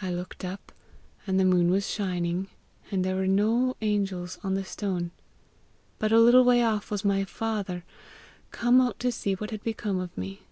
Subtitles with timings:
[0.00, 0.70] I looked up,
[1.26, 2.46] and the moon was shining,
[2.92, 5.10] and there were no angels on the stone.
[5.98, 7.82] But a little way off was my father,
[8.52, 10.42] come out to see what had become of me."